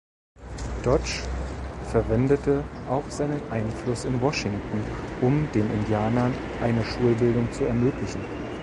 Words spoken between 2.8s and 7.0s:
auch seinen Einfluss in Washington, um den Indianern eine